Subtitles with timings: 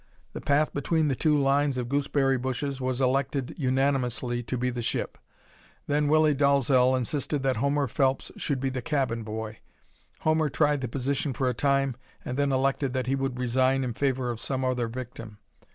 [0.33, 4.81] The path between the two lines of gooseberry bushes was elected unanimously to be the
[4.81, 5.15] ship.
[5.85, 9.59] Then Willie Dalzel insisted that Homer Phelps should be the cabin boy.
[10.21, 11.95] Homer tried the position for a time,
[12.25, 15.37] and then elected that he would resign in favor of some other victim.